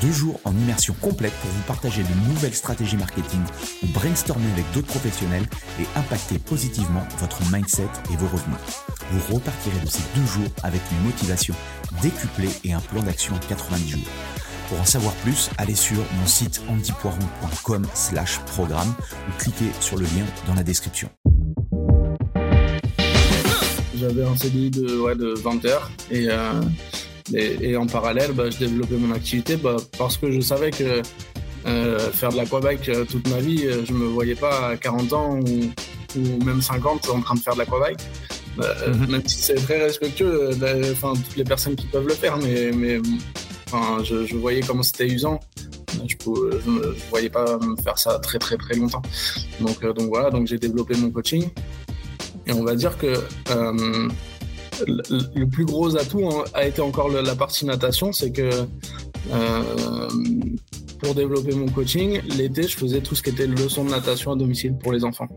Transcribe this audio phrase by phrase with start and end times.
[0.00, 3.40] Deux jours en immersion complète pour vous partager de nouvelles stratégies marketing
[3.82, 5.46] ou brainstormer avec d'autres professionnels
[5.80, 8.58] et impacter positivement votre mindset et vos revenus.
[9.10, 11.54] Vous repartirez de ces deux jours avec une motivation
[12.02, 14.08] décuplée et un plan d'action en 90 jours.
[14.68, 18.94] Pour en savoir plus, allez sur mon site antipoiron.com slash programme
[19.28, 21.08] ou cliquez sur le lien dans la description.
[23.96, 26.60] J'avais un CDI de, ouais, de 20 heures et, euh,
[27.34, 31.02] et, et, en parallèle, bah, je développais mon activité bah, parce que je savais que
[31.66, 35.12] euh, faire de l'aquabike euh, toute ma vie, euh, je me voyais pas à 40
[35.12, 38.00] ans ou, ou même 50 en train de faire de l'aquabike.
[38.56, 39.10] Bah, mm -hmm.
[39.10, 40.50] Même si c'est très respectueux,
[40.92, 43.00] enfin toutes les personnes qui peuvent le faire, mais, mais
[43.66, 45.38] enfin, je, je voyais comment c'était usant.
[46.06, 46.16] Je
[46.70, 49.02] ne voyais pas me faire ça très très très longtemps.
[49.60, 51.48] Donc, euh, donc voilà, donc j'ai développé mon coaching.
[52.46, 53.14] Et on va dire que
[53.50, 54.08] euh,
[54.86, 58.50] le, plus gros atout a été encore la partie natation, c'est que
[59.32, 60.08] euh,
[61.00, 64.36] pour développer mon coaching, l'été, je faisais tout ce qui était leçon de natation à
[64.36, 65.28] domicile pour les enfants.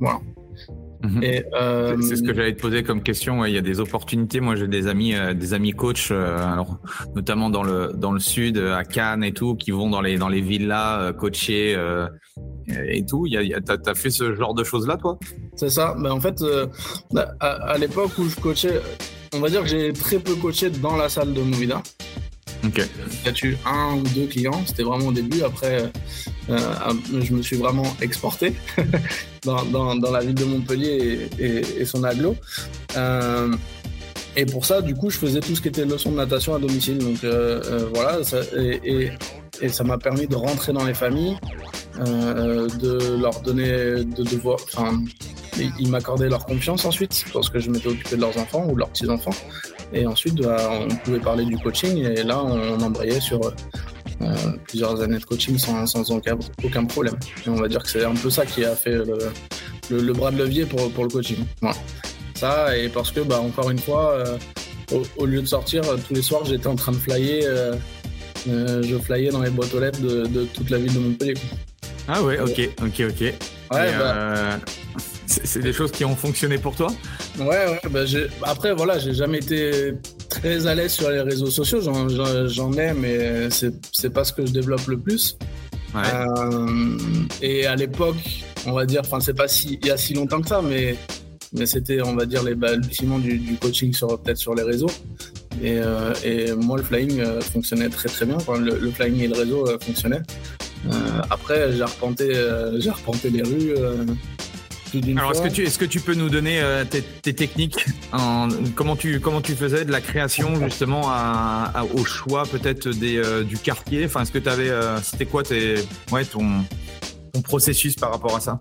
[0.00, 0.20] Voilà.
[1.02, 1.20] Mmh.
[1.54, 2.00] Euh...
[2.00, 3.40] C'est ce que j'allais te poser comme question.
[3.40, 4.40] Ouais, il y a des opportunités.
[4.40, 6.78] Moi, j'ai des amis, euh, des amis coachs, euh, alors
[7.14, 10.28] notamment dans le dans le sud, à Cannes et tout, qui vont dans les dans
[10.28, 11.76] les villas coacher
[12.68, 13.26] et tout.
[13.26, 15.18] Il y a, t'as, as fait ce genre de choses là, toi?
[15.56, 15.94] C'est ça.
[15.98, 16.42] Ben en fait,
[17.12, 18.80] bah, à, à l'époque où je coachais,
[19.32, 21.82] on va dire que j'ai très peu coaché dans la salle de Movida.
[22.64, 22.88] Ok.
[23.34, 25.42] J'ai eu un ou deux clients, c'était vraiment au début.
[25.42, 25.90] Après,
[26.50, 26.58] euh,
[27.20, 28.54] je me suis vraiment exporté
[29.44, 32.36] dans, dans, dans, la ville de Montpellier et, et, et son aglo.
[32.96, 33.54] Euh,
[34.36, 36.58] et pour ça, du coup, je faisais tout ce qui était leçon de natation à
[36.58, 36.98] domicile.
[36.98, 39.10] Donc euh, euh voilà, ça, et,
[39.60, 41.36] et, ça m'a permis de rentrer dans les familles,
[42.00, 44.58] euh, de leur donner de devoir.
[44.74, 45.02] Enfin,
[45.78, 48.78] ils m'accordaient leur confiance ensuite parce que je m'étais occupé de leurs enfants ou de
[48.78, 49.34] leurs petits enfants.
[49.92, 53.40] Et ensuite, bah, on pouvait parler du coaching et là, on embrayait sur
[54.22, 54.34] euh,
[54.66, 57.16] plusieurs années de coaching sans, sans aucun, aucun, problème.
[57.46, 59.18] Et on va dire que c'est un peu ça qui a fait le,
[59.90, 61.44] le, le, bras de levier pour, pour le coaching.
[61.60, 61.76] Voilà.
[62.34, 64.38] Ça, et parce que, bah, encore une fois, euh,
[64.92, 67.44] au, au, lieu de sortir, tous les soirs, j'étais en train de flyer.
[68.48, 71.34] Euh, je flyais dans les boîtes aux lettres de, de, toute la ville de Montpellier.
[72.08, 73.20] Ah ouais, ok, ok, ok.
[73.20, 73.34] Ouais,
[73.70, 74.56] bah, euh,
[75.44, 76.88] c'est des choses qui ont fonctionné pour toi
[77.38, 77.80] Ouais, ouais.
[77.90, 78.00] Bah,
[78.42, 79.94] après, voilà, j'ai jamais été
[80.28, 81.80] très à l'aise sur les réseaux sociaux.
[81.82, 85.36] J'en ai, mais c'est pas ce que je développe le plus.
[85.94, 86.02] Ouais.
[86.12, 86.98] Euh,
[87.40, 90.40] et à l'époque, on va dire, enfin, c'est pas si, il y a si longtemps
[90.40, 90.96] que ça, mais,
[91.52, 94.90] mais c'était, on va dire, les balbutiements du, du coaching sur peut-être sur les réseaux.
[95.62, 98.36] Et, euh, et, moi, le flying euh, fonctionnait très très bien.
[98.36, 100.22] Enfin, le, le, flying et le réseau fonctionnaient.
[101.30, 102.34] Après, j'ai arpenté,
[102.78, 103.74] j'ai arpenté les rues.
[105.16, 108.48] Alors, est-ce que, tu, est-ce que tu peux nous donner euh, tes, tes, techniques en,
[108.74, 113.16] comment, tu, comment tu faisais de la création justement à, à, au choix peut-être des,
[113.16, 114.04] euh, du quartier?
[114.04, 114.70] Enfin, est-ce que tu avais.
[114.70, 115.76] Euh, c'était quoi tes,
[116.12, 116.64] ouais, ton,
[117.32, 118.58] ton processus par rapport à ça?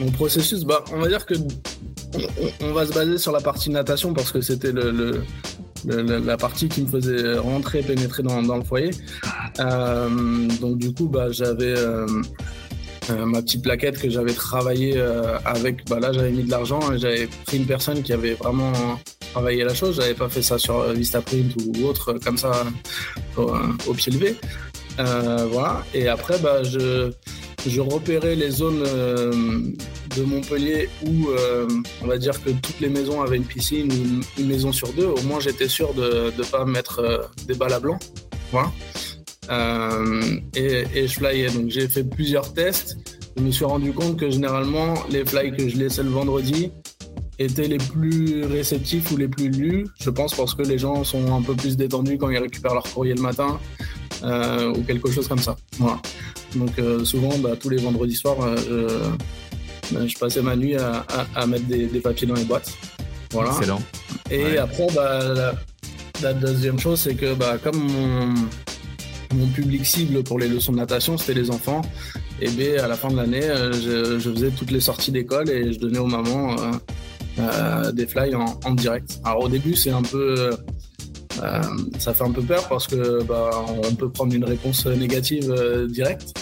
[0.00, 1.34] Mon processus, bah, on va dire que
[2.14, 5.22] on, on, va se baser sur la partie natation parce que c'était le, le,
[5.84, 8.90] le, la partie qui me faisait rentrer, pénétrer dans, dans le foyer.
[9.60, 11.74] Euh, donc, du coup, bah, j'avais.
[11.76, 12.06] Euh,
[13.10, 16.80] euh, ma petite plaquette que j'avais travaillé euh, avec, bah là j'avais mis de l'argent
[16.92, 18.72] et j'avais pris une personne qui avait vraiment
[19.32, 19.96] travaillé la chose.
[19.96, 22.64] J'avais pas fait ça sur Vistaprint ou autre comme ça
[23.36, 24.36] au, pied levé.
[24.98, 25.84] Euh, voilà.
[25.94, 27.10] Et après, bah, je,
[27.80, 29.32] repérais les zones euh,
[30.16, 31.28] de Montpellier où
[32.02, 35.06] on va dire que toutes les maisons avaient une piscine ou une, maison sur deux.
[35.06, 37.98] Au moins j'étais sûr de ne pas mettre des balles à blanc.
[38.50, 38.72] Voilà.
[39.50, 40.22] Euh,
[40.54, 41.50] et, et, je flyais.
[41.50, 42.96] Donc j'ai fait plusieurs tests.
[43.36, 46.70] Je me suis rendu compte que généralement les fly que je laissais le vendredi
[47.38, 49.86] étaient les plus réceptifs ou les plus lus.
[50.00, 52.82] Je pense parce que les gens sont un peu plus détendus quand ils récupèrent leur
[52.82, 53.58] courrier le matin
[54.24, 55.56] euh, ou quelque chose comme ça.
[55.78, 56.00] Voilà.
[56.56, 59.10] Donc euh, souvent, bah, tous les vendredis soirs, euh,
[59.92, 62.72] je passais ma nuit à, à, à mettre des, des, papiers dans les boîtes.
[63.30, 63.50] Voilà.
[63.50, 63.82] Excellent.
[64.30, 64.58] Et ouais.
[64.58, 65.52] après, bah, la,
[66.22, 68.34] la, deuxième chose, c'est que bah, comme mon,
[69.34, 71.82] mon public cible pour les leçons de natation, c'était les enfants.
[72.40, 75.72] Et bien, à la fin de l'année, je, je, faisais toutes les sorties d'école et
[75.72, 76.72] je donnais aux mamans euh,
[77.40, 79.20] euh, des fly en, direct.
[79.24, 80.50] Alors au début, c'est un peu,
[81.42, 81.62] euh,
[81.98, 83.50] ça fait un peu peur parce que bah,
[83.84, 85.52] on peut prendre une réponse négative
[85.88, 86.32] directe.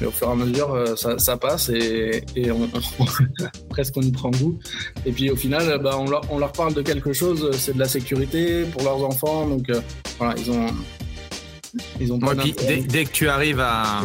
[0.00, 2.68] mais au fur et à mesure, ça, passe et, on,
[3.70, 4.58] presque on y prend goût.
[5.06, 7.78] Et puis au final, bah, on, leur, on leur parle de quelque chose, c'est de
[7.78, 9.70] la sécurité pour leurs enfants, donc
[10.18, 10.66] voilà, ils ont
[12.00, 14.02] ils ont dès, que tu arrives à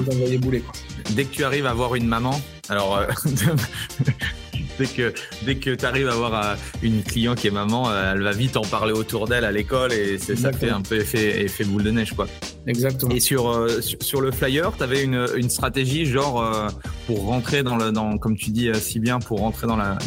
[1.11, 3.05] dès que tu arrives à voir une maman, alors euh,
[4.79, 5.13] dès que
[5.45, 8.33] dès que tu arrives à voir euh, une client qui est maman, euh, elle va
[8.33, 11.83] vite en parler autour d'elle à l'école et ça fait un peu effet, effet boule
[11.83, 12.27] de neige quoi.
[12.67, 13.15] Exactement.
[13.15, 16.69] Et sur sur, le flyer, tu avais une, une stratégie genre
[17.07, 19.97] pour rentrer dans le dans comme tu dis si bien pour rentrer dans la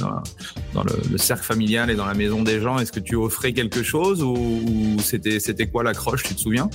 [0.75, 2.79] dans, le, cercle familial et dans la maison des gens.
[2.79, 6.69] Est-ce que tu offrais quelque chose ou, ou c'était c'était quoi l'accroche, tu te souviens?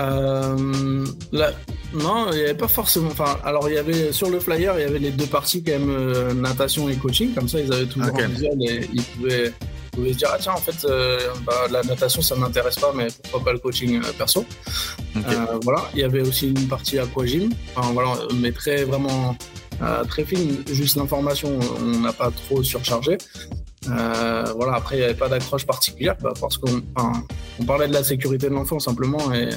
[0.00, 1.52] Euh, là,
[1.92, 3.10] non, il n'y avait pas forcément.
[3.10, 5.72] Enfin, alors il y avait sur le flyer, il y avait les deux parties quand
[5.72, 7.32] même euh, natation et coaching.
[7.34, 8.26] Comme ça, ils avaient toujours okay.
[8.26, 9.52] visuel et ils pouvaient,
[9.96, 13.44] se dire ah tiens en fait euh, bah, la natation ça m'intéresse pas, mais pourquoi
[13.44, 14.44] pas le coaching perso.
[15.62, 17.50] voilà, il y avait aussi une partie aquagym.
[17.76, 19.36] Enfin voilà, mais très vraiment
[20.08, 23.18] très fine, juste l'information, on n'a pas trop surchargé.
[23.90, 26.82] Euh, voilà, après, il n'y avait pas d'accroche particulière bah, parce qu'on
[27.60, 29.48] on parlait de la sécurité de l'enfant simplement et,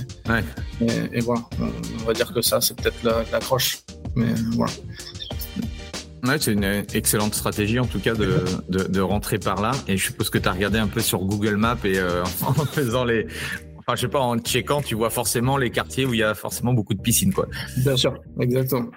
[1.14, 3.80] et, voilà, on, va dire que ça, c'est peut-être l'accroche.
[4.16, 4.74] mais voilà.
[6.28, 9.72] Ouais, c'est une excellente stratégie en tout cas de, de, rentrer par là.
[9.88, 12.54] Et je suppose que tu as regardé un peu sur Google Maps et euh, en
[12.54, 13.28] faisant les.
[13.78, 16.34] Enfin, je sais pas, en checkant, tu vois forcément les quartiers où il y a
[16.34, 17.48] forcément beaucoup de piscines, quoi.
[17.78, 18.90] Bien sûr, exactement.